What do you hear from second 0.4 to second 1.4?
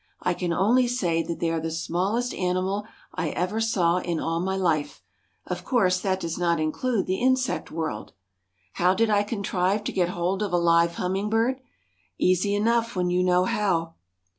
only say that